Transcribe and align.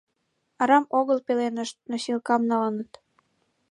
Арам 0.61 0.85
огыл 0.99 1.17
пеленышт 1.25 1.77
носилкам 1.89 2.41
налыныт. 2.49 2.91